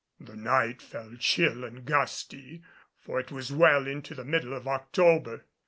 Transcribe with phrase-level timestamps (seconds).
[0.19, 2.63] The night fell chill and gusty,
[2.99, 5.45] for it was well into the middle of October.